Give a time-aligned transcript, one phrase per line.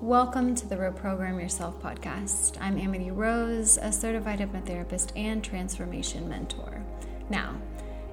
[0.00, 2.56] Welcome to the Reprogram Yourself podcast.
[2.60, 6.84] I'm Amity Rose, a certified hypnotherapist and transformation mentor.
[7.28, 7.60] Now,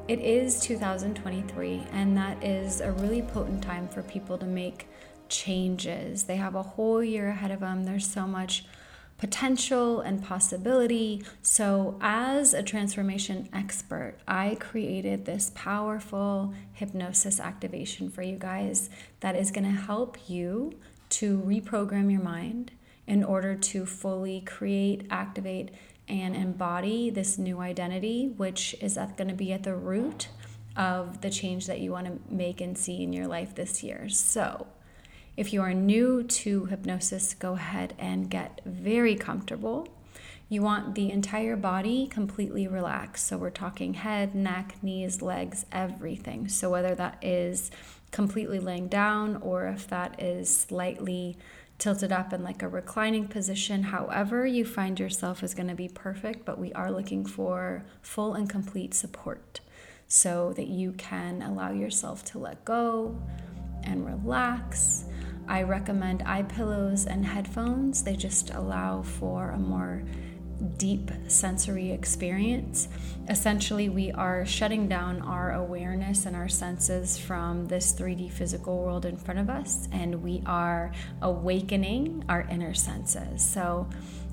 [0.07, 4.87] it is 2023, and that is a really potent time for people to make
[5.29, 6.23] changes.
[6.23, 7.83] They have a whole year ahead of them.
[7.83, 8.65] There's so much
[9.19, 11.23] potential and possibility.
[11.43, 18.89] So, as a transformation expert, I created this powerful hypnosis activation for you guys
[19.19, 20.79] that is going to help you
[21.09, 22.71] to reprogram your mind
[23.07, 25.69] in order to fully create, activate,
[26.07, 30.27] and embody this new identity, which is going to be at the root
[30.75, 34.09] of the change that you want to make and see in your life this year.
[34.09, 34.67] So,
[35.37, 39.87] if you are new to hypnosis, go ahead and get very comfortable.
[40.47, 43.27] You want the entire body completely relaxed.
[43.27, 46.47] So, we're talking head, neck, knees, legs, everything.
[46.47, 47.71] So, whether that is
[48.11, 51.37] completely laying down or if that is slightly
[51.77, 53.83] tilted up in like a reclining position.
[53.83, 58.33] However, you find yourself is going to be perfect, but we are looking for full
[58.33, 59.59] and complete support
[60.07, 63.19] so that you can allow yourself to let go
[63.83, 65.05] and relax.
[65.47, 68.03] I recommend eye pillows and headphones.
[68.03, 70.03] They just allow for a more
[70.77, 72.87] deep sensory experience.
[73.29, 79.05] Essentially, we are shutting down our awareness and our senses from this 3D physical world
[79.05, 83.43] in front of us, and we are awakening our inner senses.
[83.43, 83.87] So,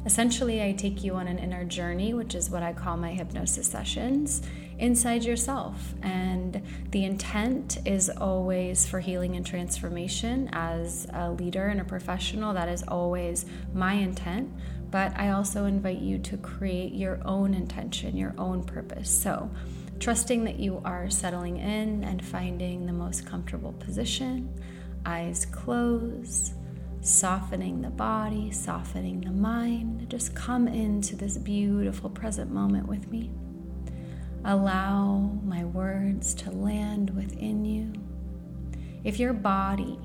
[0.04, 3.66] essentially, I take you on an inner journey, which is what I call my hypnosis
[3.66, 4.42] sessions,
[4.78, 5.94] inside yourself.
[6.02, 10.50] And the intent is always for healing and transformation.
[10.52, 14.50] As a leader and a professional, that is always my intent
[14.92, 19.10] but I also invite you to create your own intention, your own purpose.
[19.10, 19.50] So,
[19.98, 24.52] trusting that you are settling in and finding the most comfortable position,
[25.06, 26.52] eyes closed,
[27.00, 30.10] softening the body, softening the mind.
[30.10, 33.30] Just come into this beautiful present moment with me.
[34.44, 37.92] Allow my words to land within you.
[39.04, 39.98] If your body,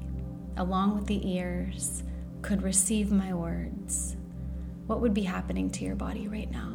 [0.56, 2.04] along with the ears,
[2.42, 4.17] could receive my words,
[4.88, 6.74] what would be happening to your body right now?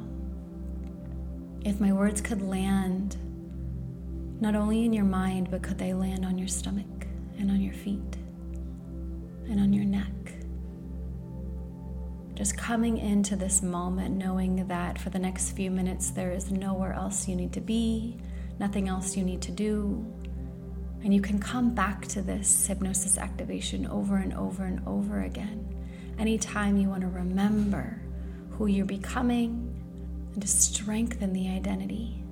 [1.65, 3.17] If my words could land
[4.41, 7.07] not only in your mind, but could they land on your stomach
[7.39, 8.17] and on your feet
[9.49, 10.11] and on your neck?
[12.35, 16.93] Just coming into this moment, knowing that for the next few minutes there is nowhere
[16.93, 18.17] else you need to be,
[18.59, 20.05] nothing else you need to do.
[21.05, 25.69] And you can come back to this hypnosis activation over and over and over again.
[26.19, 28.02] Anytime you want to remember
[28.57, 29.69] who you're becoming
[30.33, 32.23] and to strengthen the identity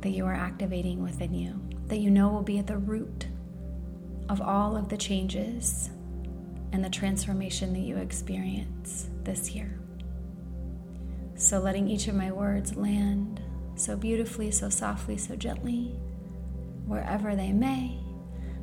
[0.00, 3.26] that you are activating within you, that you know will be at the root
[4.28, 5.90] of all of the changes
[6.72, 9.78] and the transformation that you experience this year.
[11.34, 13.40] So, letting each of my words land
[13.76, 15.94] so beautifully, so softly, so gently,
[16.86, 17.98] wherever they may.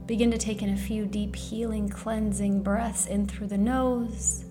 [0.06, 4.46] Begin to take in a few deep, healing, cleansing breaths in through the nose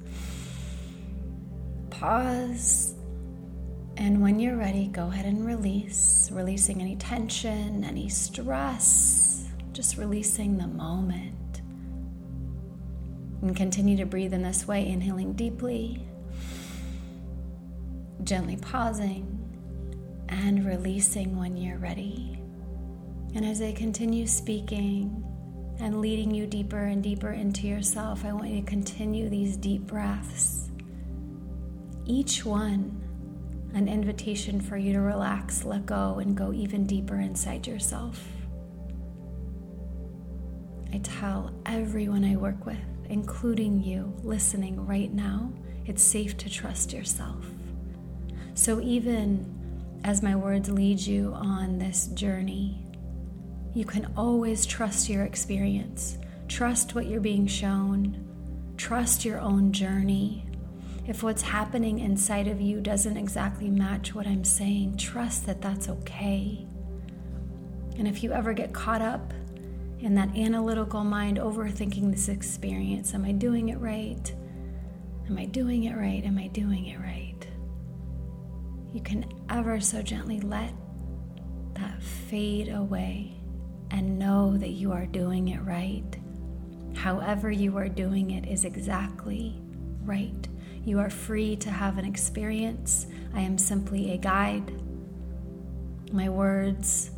[2.05, 2.95] pause.
[3.97, 10.59] And when you're ready, go ahead and release, releasing any tension, any stress, just releasing
[10.59, 11.63] the moment.
[13.41, 16.07] And continue to breathe in this way, inhaling deeply,
[18.23, 19.39] gently pausing,
[20.29, 22.39] and releasing when you're ready.
[23.35, 25.25] And as I continue speaking
[25.79, 29.87] and leading you deeper and deeper into yourself, I want you to continue these deep
[29.87, 30.64] breaths
[32.07, 33.01] each one
[33.75, 38.25] an invitation for you to relax, let go, and go even deeper inside yourself.
[40.93, 42.79] I tell everyone I work with,
[43.09, 45.53] including you listening right now,
[45.87, 47.45] it's safe to trust yourself.
[48.55, 52.81] So even as my words lead you on this journey,
[53.75, 56.17] you can always trust your experience,
[56.47, 58.25] trust what you're being shown,
[58.77, 60.47] trust your own journey,
[61.07, 65.89] if what's happening inside of you doesn't exactly match what I'm saying, trust that that's
[65.89, 66.67] okay.
[67.99, 69.33] And if you ever get caught up
[70.01, 74.35] in that analytical mind overthinking this experience, am I doing it right?
[75.29, 76.25] Am I doing it right?
[76.25, 77.47] Am I doing it right?
[78.93, 80.73] You can ever so gently let
[81.75, 83.35] that fade away
[83.91, 86.17] and know that you are doing it right.
[86.95, 89.61] However, you are doing it is exactly
[90.03, 90.49] right.
[90.85, 93.07] You are free to have an experience.
[93.35, 94.71] I am simply a guide.
[96.13, 97.11] My words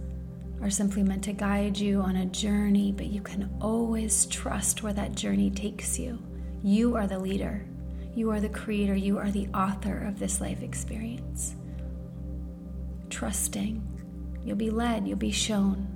[0.62, 4.92] are simply meant to guide you on a journey, but you can always trust where
[4.92, 6.18] that journey takes you.
[6.62, 7.66] You are the leader.
[8.14, 8.94] You are the creator.
[8.94, 11.56] You are the author of this life experience.
[13.10, 13.82] Trusting.
[14.44, 15.88] You'll be led, you'll be shown.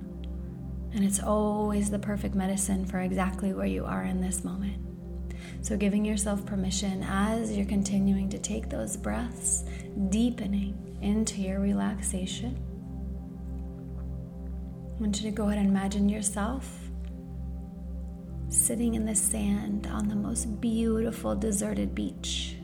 [0.93, 4.90] And it's always the perfect medicine for exactly where you are in this moment.
[5.61, 9.63] So, giving yourself permission as you're continuing to take those breaths,
[10.09, 12.57] deepening into your relaxation.
[14.89, 16.81] I want you to go ahead and imagine yourself
[18.49, 22.57] sitting in the sand on the most beautiful deserted beach.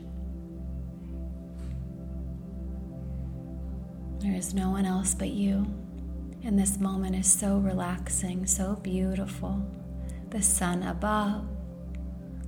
[4.20, 5.66] There is no one else but you.
[6.44, 9.62] And this moment is so relaxing, so beautiful.
[10.30, 11.46] The sun above,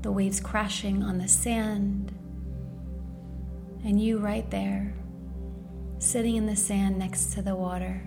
[0.02, 2.12] the waves crashing on the sand,
[3.84, 4.94] and you right there,
[5.98, 8.02] sitting in the sand next to the water.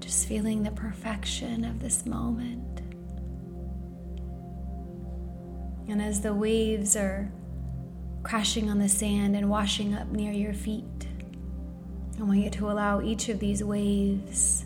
[0.00, 2.80] Just feeling the perfection of this moment.
[5.88, 7.32] And as the waves are
[8.22, 11.06] crashing on the sand and washing up near your feet,
[12.18, 14.64] I want you to allow each of these waves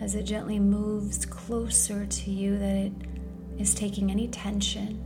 [0.00, 2.92] as it gently moves closer to you that it
[3.58, 5.02] is taking any tension,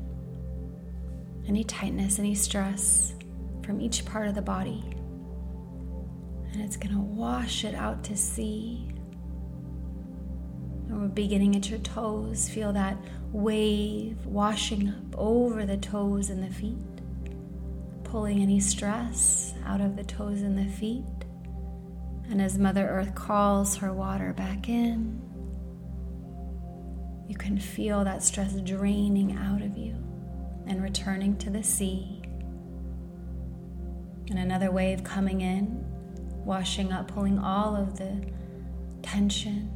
[1.46, 3.14] any tightness, any stress
[3.62, 4.82] from each part of the body.
[6.52, 8.88] And it's going to wash it out to sea.
[10.88, 12.48] And we're beginning at your toes.
[12.48, 12.96] Feel that
[13.30, 16.78] wave washing up over the toes and the feet,
[18.04, 21.04] pulling any stress out of the toes and the feet.
[22.30, 25.20] And as Mother Earth calls her water back in,
[27.26, 29.94] you can feel that stress draining out of you
[30.66, 32.22] and returning to the sea.
[34.28, 35.84] And another wave coming in,
[36.44, 38.22] washing up, pulling all of the
[39.02, 39.70] tension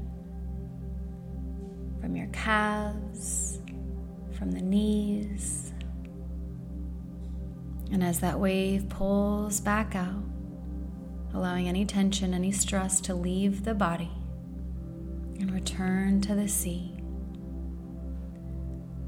[2.00, 3.60] from your calves,
[4.36, 5.72] from the knees.
[7.90, 10.24] And as that wave pulls back out,
[11.34, 14.10] allowing any tension, any stress to leave the body
[15.38, 16.94] and return to the sea.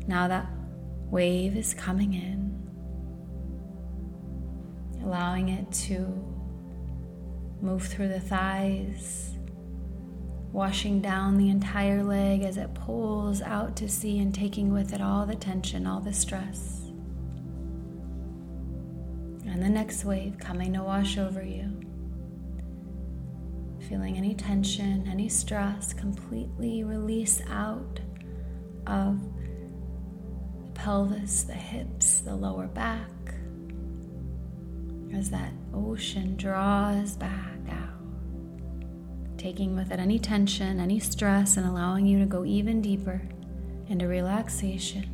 [0.06, 0.46] Now that
[1.10, 2.60] wave is coming in,
[5.02, 5.98] allowing it to
[7.60, 9.34] move through the thighs
[10.54, 15.00] washing down the entire leg as it pulls out to sea and taking with it
[15.00, 16.92] all the tension, all the stress.
[19.44, 21.80] And the next wave coming to wash over you.
[23.94, 28.00] Feeling any tension, any stress completely release out
[28.88, 29.20] of
[30.64, 33.08] the pelvis, the hips, the lower back
[35.14, 38.02] as that ocean draws back out
[39.38, 43.23] taking with it any tension, any stress, and allowing you to go even deeper
[43.88, 45.08] into relaxation.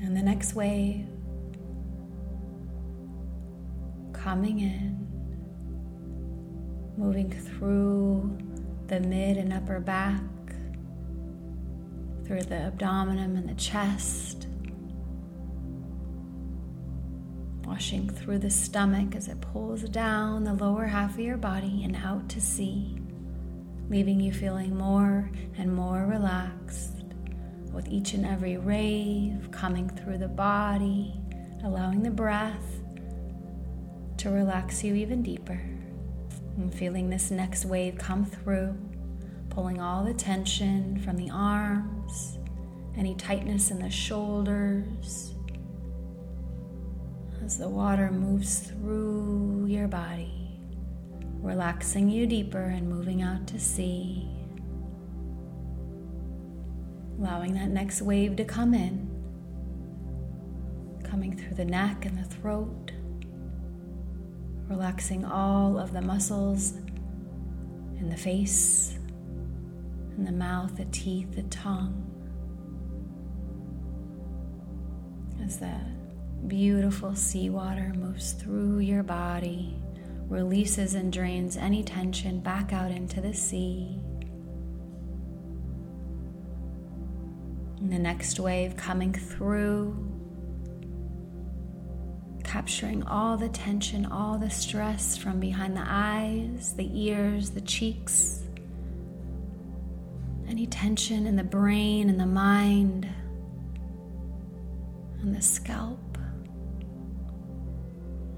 [0.00, 1.08] And the next wave
[4.12, 4.93] coming in,
[6.96, 8.38] moving through
[8.86, 10.20] the mid and upper back,
[12.24, 14.46] through the abdomen and the chest,
[17.64, 21.96] washing through the stomach as it pulls down the lower half of your body and
[21.96, 22.96] out to sea,
[23.88, 27.04] leaving you feeling more and more relaxed
[27.72, 31.12] with each and every wave coming through the body,
[31.64, 32.80] allowing the breath
[34.16, 35.60] to relax you even deeper.
[36.56, 38.76] And feeling this next wave come through,
[39.50, 42.38] pulling all the tension from the arms,
[42.96, 45.34] any tightness in the shoulders
[47.44, 50.58] as the water moves through your body,
[51.42, 54.28] relaxing you deeper and moving out to sea.
[57.18, 59.10] Allowing that next wave to come in,
[61.04, 62.83] coming through the neck and the throat,
[64.68, 66.72] relaxing all of the muscles
[67.98, 68.98] in the face,
[70.16, 72.10] in the mouth, the teeth, the tongue.
[75.42, 75.94] As that
[76.46, 79.78] Beautiful seawater moves through your body,
[80.28, 83.98] releases and drains any tension back out into the sea.
[87.78, 89.96] And the next wave coming through,
[92.54, 98.44] capturing all the tension, all the stress from behind the eyes, the ears, the cheeks,
[100.46, 103.08] any tension in the brain and the mind,
[105.20, 106.16] and the scalp.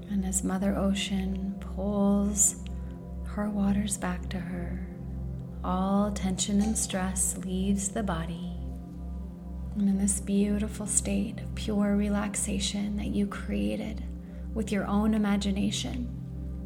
[0.09, 2.55] And as Mother Ocean pulls
[3.25, 4.87] her waters back to her,
[5.63, 8.51] all tension and stress leaves the body.
[9.75, 14.03] And in this beautiful state of pure relaxation that you created
[14.53, 16.09] with your own imagination,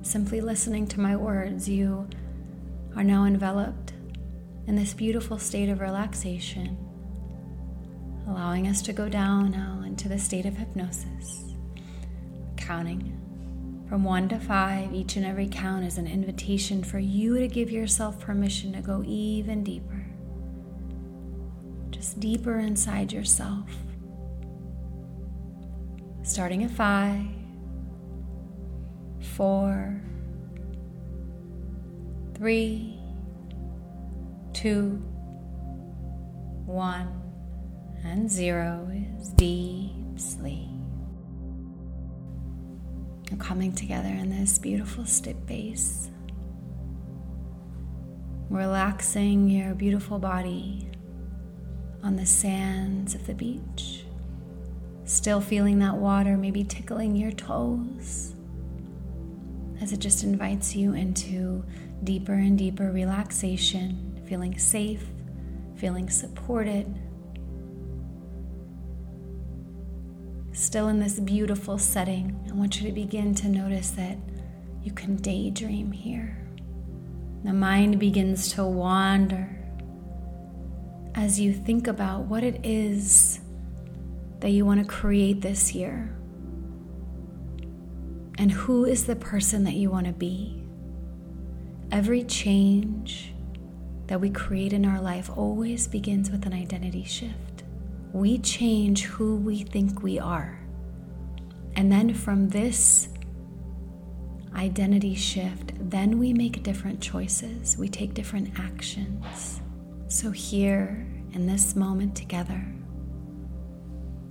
[0.02, 2.08] simply listening to my words, you
[2.96, 3.94] are now enveloped
[4.68, 6.78] in this beautiful state of relaxation,
[8.28, 11.54] allowing us to go down now into the state of hypnosis,
[12.58, 13.18] counting
[13.90, 14.94] from one to five.
[14.94, 19.04] Each and every count is an invitation for you to give yourself permission to go
[19.06, 20.06] even deeper
[22.02, 23.70] just deeper inside yourself.
[26.24, 27.28] Starting at five,
[29.36, 30.02] four,
[32.36, 33.00] three,
[34.54, 35.02] two,
[36.66, 37.08] one,
[38.04, 40.68] and zero is deep sleep.
[43.30, 45.06] You're coming together in this beautiful
[45.46, 46.10] base,
[48.50, 50.90] relaxing your beautiful body
[52.04, 54.04] on the sands of the beach.
[55.06, 58.36] Still feeling that water maybe tickling your toes
[59.82, 61.66] as it just invites you into
[62.04, 65.04] deeper and deeper relaxation, feeling safe,
[65.76, 66.86] feeling supported.
[70.54, 74.18] Still in this beautiful setting, I want you to begin to notice that
[74.84, 76.38] you can daydream here.
[77.44, 79.58] The mind begins to wander
[81.16, 83.40] as you think about what it is
[84.40, 86.16] that you want to create this year
[88.38, 90.64] and who is the person that you want to be.
[91.92, 93.34] Every change
[94.08, 97.64] that we create in our life always begins with an identity shift.
[98.14, 100.60] We change who we think we are.
[101.76, 103.08] And then from this
[104.56, 109.62] identity shift, then we make different choices, we take different actions.
[110.08, 112.62] So, here in this moment together,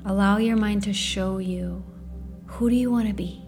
[0.05, 1.83] allow your mind to show you
[2.47, 3.43] who do you want to be?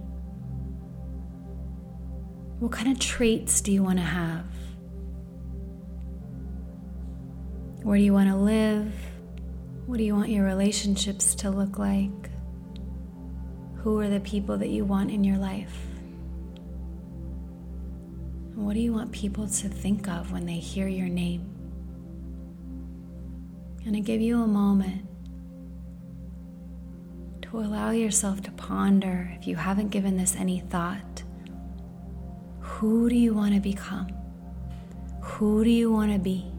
[2.62, 4.46] What kind of traits do you want to have?
[7.82, 8.94] Where do you want to live?
[9.86, 12.30] What do you want your relationships to look like?
[13.78, 15.76] Who are the people that you want in your life?
[18.54, 21.44] what do you want people to think of when they hear your name?
[23.84, 25.08] And I give you a moment
[27.42, 31.21] to allow yourself to ponder, if you haven't given this any thought,
[32.82, 34.08] who do you want to become?
[35.20, 36.51] Who do you want to be?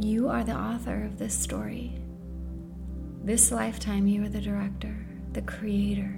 [0.00, 1.98] You are the author of this story.
[3.24, 4.96] This lifetime, you are the director,
[5.32, 6.14] the creator.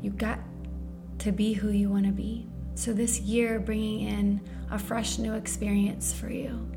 [0.00, 0.40] You got
[1.20, 2.48] to be who you want to be.
[2.74, 4.40] So, this year, bringing in
[4.72, 6.68] a fresh new experience for you.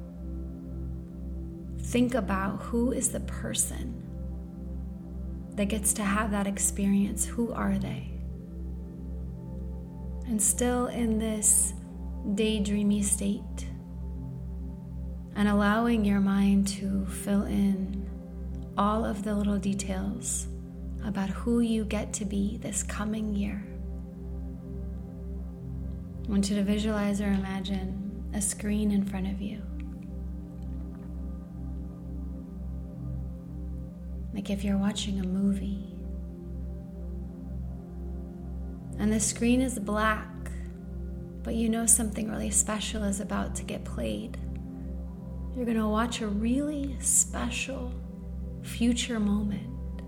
[1.80, 4.04] Think about who is the person
[5.56, 7.26] that gets to have that experience.
[7.26, 8.12] Who are they?
[10.28, 11.74] And still in this
[12.36, 13.68] daydreamy state
[15.36, 18.10] and allowing your mind to fill in
[18.78, 20.48] all of the little details
[21.06, 23.64] about who you get to be this coming year.
[26.26, 29.62] I want you to visualize or imagine a screen in front of you.
[34.34, 35.92] Like if you're watching a movie.
[38.98, 40.30] And the screen is black,
[41.44, 44.38] but you know something really special is about to get played.
[45.56, 47.94] You're going to watch a really special
[48.62, 50.02] future moment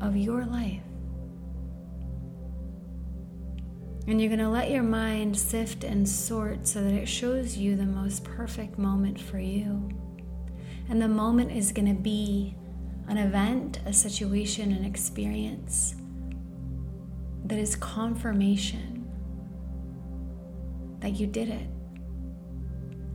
[0.00, 0.82] of your life.
[4.08, 7.76] And you're going to let your mind sift and sort so that it shows you
[7.76, 9.88] the most perfect moment for you.
[10.88, 12.56] And the moment is going to be
[13.06, 15.94] an event, a situation, an experience
[17.44, 19.08] that is confirmation
[20.98, 21.68] that you did it.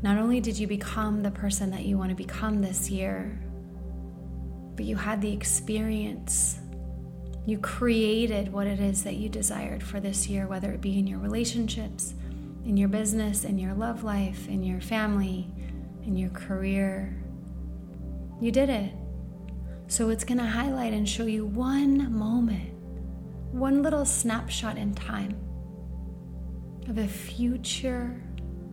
[0.01, 3.39] Not only did you become the person that you want to become this year,
[4.75, 6.60] but you had the experience.
[7.48, 11.08] You created what it is that you desired for this year, whether it be in
[11.08, 12.13] your relationships,
[12.63, 15.51] in your business, in your love life, in your family,
[16.06, 17.18] in your career.
[18.39, 18.94] You did it.
[19.88, 22.72] So it's going to highlight and show you one moment,
[23.51, 25.36] one little snapshot in time
[26.88, 28.22] of a future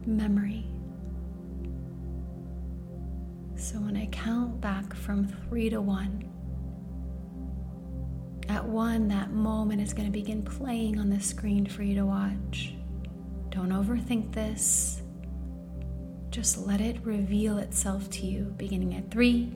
[0.05, 0.67] memory
[3.57, 6.31] so when I count back from three to one,
[8.49, 12.05] at one, that moment is going to begin playing on the screen for you to
[12.05, 12.75] watch.
[13.49, 15.01] Don't overthink this.
[16.31, 19.55] Just let it reveal itself to you, beginning at three,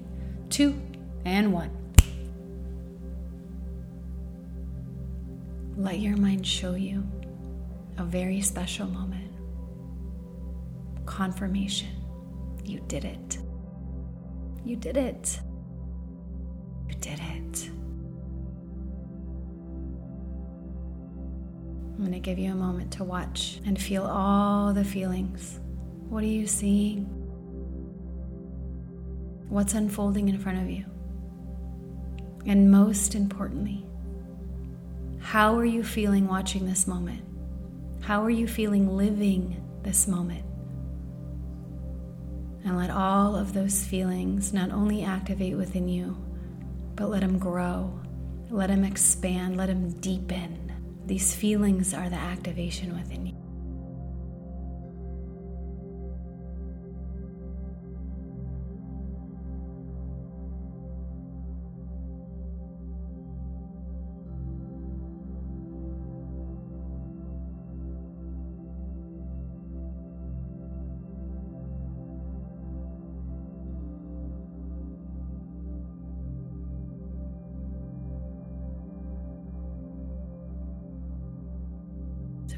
[0.48, 0.80] two,
[1.24, 1.70] and one.
[5.76, 7.04] Let your mind show you
[7.98, 9.32] a very special moment.
[11.04, 11.90] Confirmation.
[12.64, 13.38] You did it.
[14.68, 15.40] You did it.
[16.90, 17.70] You did it.
[21.94, 25.58] I'm going to give you a moment to watch and feel all the feelings.
[26.10, 27.04] What are you seeing?
[29.48, 30.84] What's unfolding in front of you?
[32.44, 33.86] And most importantly,
[35.18, 37.24] how are you feeling watching this moment?
[38.02, 40.44] How are you feeling living this moment?
[42.68, 46.14] And let all of those feelings not only activate within you,
[46.96, 47.98] but let them grow,
[48.50, 50.70] let them expand, let them deepen.
[51.06, 53.37] These feelings are the activation within you.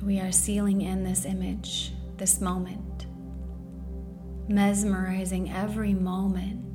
[0.02, 3.06] We are sealing in this image, this moment,
[4.48, 6.70] mesmerizing every moment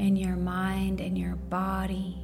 [0.00, 2.16] in your mind in your body.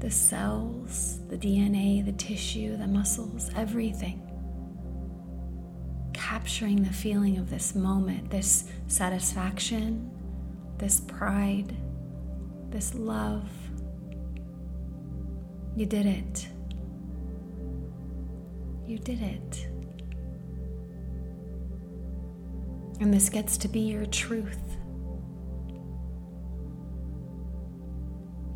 [0.00, 4.26] The cells, the DNA, the tissue, the muscles, everything.
[6.12, 10.10] Capturing the feeling of this moment, this satisfaction,
[10.78, 11.74] this pride,
[12.68, 13.48] this love.
[15.76, 16.46] You did it.
[18.90, 19.68] You did it.
[23.00, 24.58] And this gets to be your truth.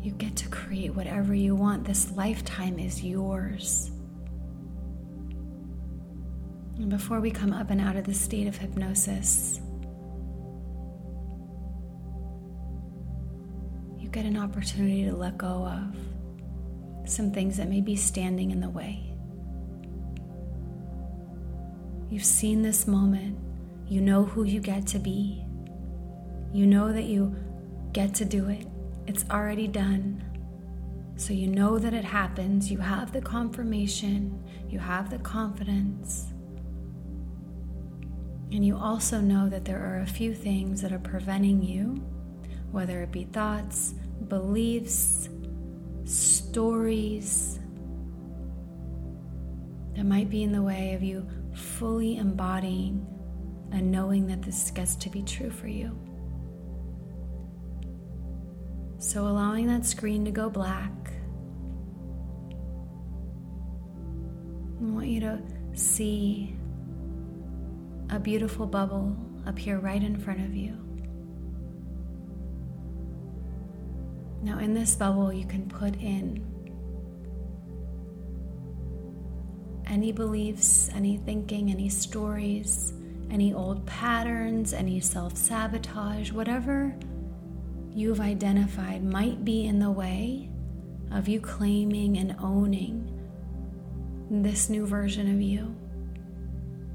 [0.01, 1.85] You get to create whatever you want.
[1.85, 3.91] This lifetime is yours.
[6.79, 9.61] And before we come up and out of the state of hypnosis,
[13.97, 18.59] you get an opportunity to let go of some things that may be standing in
[18.59, 19.14] the way.
[22.15, 23.37] You've seen this moment.
[23.89, 25.43] You know who you get to be.
[26.53, 27.35] You know that you
[27.91, 28.65] get to do it.
[29.05, 30.23] It's already done.
[31.17, 32.71] So you know that it happens.
[32.71, 34.41] You have the confirmation.
[34.69, 36.27] You have the confidence.
[38.53, 42.01] And you also know that there are a few things that are preventing you,
[42.71, 43.93] whether it be thoughts,
[44.29, 45.27] beliefs,
[46.05, 47.59] stories,
[49.95, 53.05] that might be in the way of you fully embodying
[53.71, 55.97] and knowing that this gets to be true for you.
[58.97, 60.91] So, allowing that screen to go black,
[64.79, 65.41] I want you to
[65.73, 66.55] see
[68.09, 70.77] a beautiful bubble appear right in front of you.
[74.41, 76.45] Now, in this bubble, you can put in
[79.87, 82.93] any beliefs, any thinking, any stories,
[83.29, 86.95] any old patterns, any self sabotage, whatever
[87.93, 90.49] you've identified might be in the way
[91.11, 93.11] of you claiming and owning
[94.29, 95.75] this new version of you,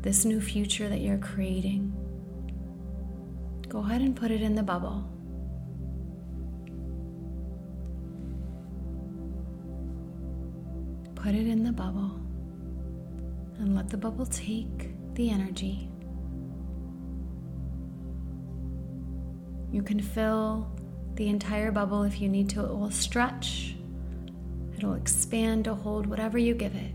[0.03, 1.93] this new future that you're creating.
[3.69, 5.05] Go ahead and put it in the bubble.
[11.15, 12.20] Put it in the bubble
[13.61, 15.89] and let the bubble take the energy.
[19.71, 20.71] You can fill
[21.15, 22.65] the entire bubble if you need to.
[22.65, 23.77] It will stretch
[24.81, 26.95] It'll expand to hold whatever you give it.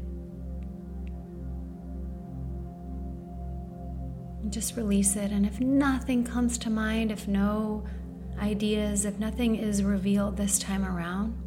[4.41, 5.32] And just release it.
[5.32, 7.86] And if nothing comes to mind, if no
[8.39, 11.39] ideas, if nothing is revealed this time around,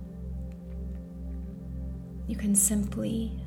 [2.28, 3.42] you can simply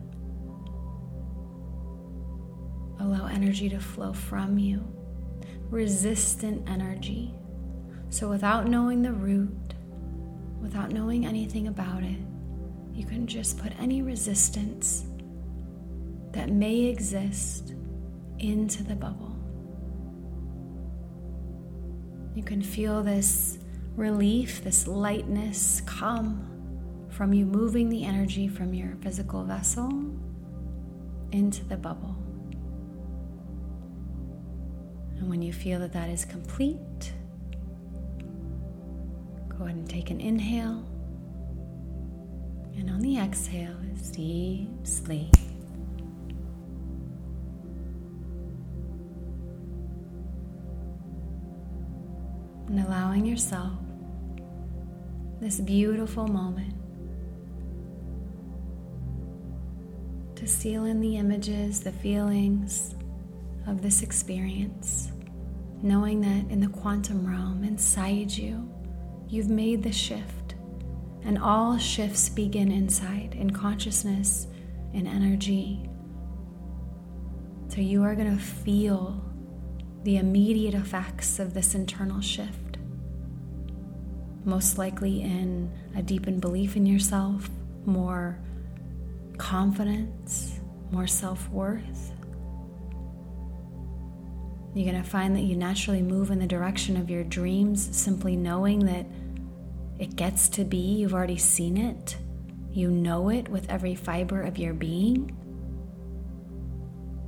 [3.11, 4.81] allow energy to flow from you,
[5.69, 7.33] resistant energy.
[8.09, 9.73] So, without knowing the root,
[10.61, 12.19] without knowing anything about it,
[12.93, 15.05] you can just put any resistance
[16.31, 17.73] that may exist
[18.39, 19.35] into the bubble.
[22.33, 23.59] You can feel this
[23.95, 26.47] relief, this lightness come
[27.09, 29.89] from you moving the energy from your physical vessel
[31.33, 32.20] into the bubble.
[35.21, 37.13] And when you feel that that is complete,
[39.49, 40.83] go ahead and take an inhale.
[42.75, 45.31] And on the exhale is deep sleep.
[52.67, 53.73] And allowing yourself
[55.39, 56.73] this beautiful moment
[60.35, 62.95] to seal in the images, the feelings
[63.67, 65.11] of this experience,
[65.81, 68.69] knowing that in the quantum realm inside you,
[69.27, 70.55] you've made the shift.
[71.23, 74.47] And all shifts begin inside, in consciousness,
[74.93, 75.87] in energy.
[77.67, 79.23] So you are going to feel
[80.03, 82.77] the immediate effects of this internal shift.
[84.43, 87.49] Most likely in a deepened belief in yourself,
[87.85, 88.39] more
[89.37, 90.59] confidence,
[90.91, 92.11] more self worth.
[94.73, 98.35] You're going to find that you naturally move in the direction of your dreams simply
[98.35, 99.05] knowing that
[99.99, 102.17] it gets to be, you've already seen it,
[102.71, 105.37] you know it with every fiber of your being.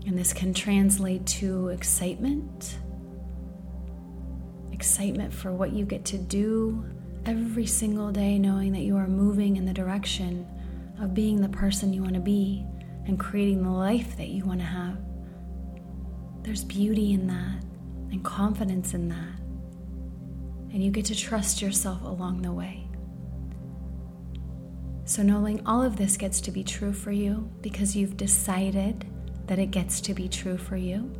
[0.07, 2.77] And this can translate to excitement
[4.83, 6.83] excitement for what you get to do
[7.25, 10.45] every single day, knowing that you are moving in the direction
[10.99, 12.65] of being the person you want to be
[13.07, 14.97] and creating the life that you want to have.
[16.43, 17.63] There's beauty in that
[18.11, 19.39] and confidence in that.
[20.71, 22.87] And you get to trust yourself along the way.
[25.05, 29.05] So, knowing all of this gets to be true for you because you've decided
[29.47, 31.13] that it gets to be true for you,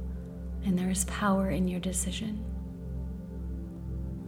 [0.65, 2.43] and there is power in your decision.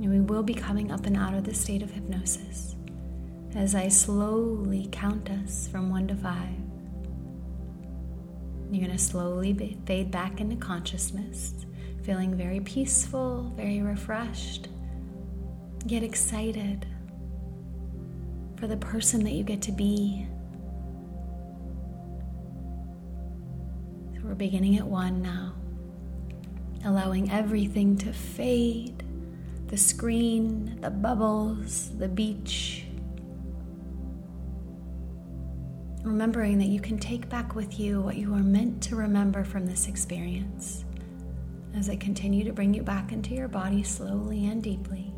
[0.02, 2.76] And we will be coming up and out of the state of hypnosis
[3.56, 6.65] as I slowly count us from one to five.
[8.72, 11.54] You're going to slowly fade back into consciousness,
[12.04, 14.70] feeling very peaceful, very refreshed.
[15.88, 16.86] Get excited
[18.58, 20.28] for the person that you get to be.
[24.16, 25.54] So we're beginning at one now,
[26.86, 29.04] allowing everything to fade
[29.68, 32.85] the screen, the bubbles, the beach.
[36.06, 39.66] Remembering that you can take back with you what you are meant to remember from
[39.66, 40.86] this experience
[41.76, 45.12] as I continue to bring you back into your body slowly and deeply.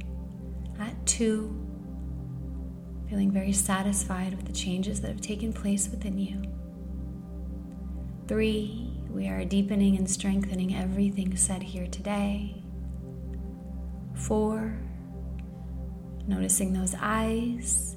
[0.80, 1.54] At two,
[3.10, 6.42] feeling very satisfied with the changes that have taken place within you.
[8.30, 12.64] Three, we are deepening and strengthening everything said here today
[14.16, 14.80] four.
[16.28, 17.97] Noticing those eyes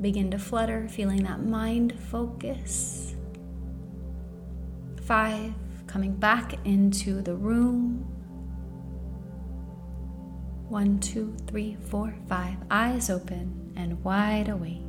[0.00, 3.14] begin to flutter, feeling that mind focus.
[5.02, 5.54] Five,
[5.86, 8.06] coming back into the room.
[10.68, 12.56] One, two, three, four, five.
[12.70, 14.80] Eyes open and wide awake.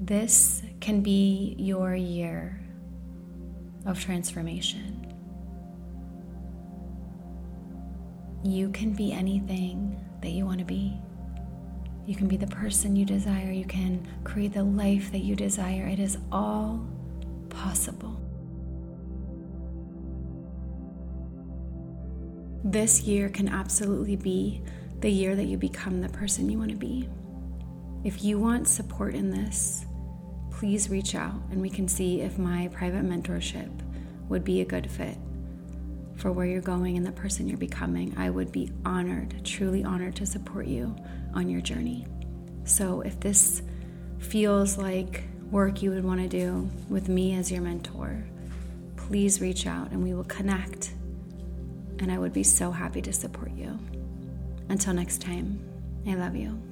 [0.00, 2.60] This can be your year
[3.86, 4.98] of transformation.
[8.44, 10.96] You can be anything that you want to be.
[12.06, 13.52] You can be the person you desire.
[13.52, 15.86] You can create the life that you desire.
[15.86, 16.84] It is all
[17.48, 18.20] possible.
[22.64, 24.62] This year can absolutely be
[25.00, 27.08] the year that you become the person you want to be.
[28.04, 29.84] If you want support in this,
[30.50, 33.70] please reach out and we can see if my private mentorship
[34.28, 35.18] would be a good fit
[36.16, 40.16] for where you're going and the person you're becoming, I would be honored, truly honored
[40.16, 40.94] to support you
[41.34, 42.06] on your journey.
[42.64, 43.62] So if this
[44.18, 48.24] feels like work you would want to do with me as your mentor,
[48.96, 50.92] please reach out and we will connect.
[51.98, 53.78] And I would be so happy to support you.
[54.68, 55.60] Until next time,
[56.06, 56.71] I love you.